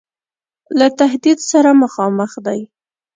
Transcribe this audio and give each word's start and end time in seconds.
له 0.77 0.87
تهدید 0.99 1.39
سره 1.51 1.69
مخامخ 1.81 2.31
دی. 2.45 2.61